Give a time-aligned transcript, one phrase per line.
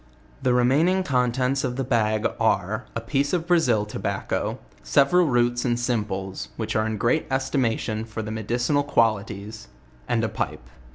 [0.41, 5.79] The remaining contents of the bag are, a piece ui Ikazu tobacco, several roots end
[5.79, 9.23] sim 8 114 JOURNAL OF pies, which are in great estimation for the medicinal quali
[9.25, 9.67] ties,
[10.09, 10.67] and a pipe.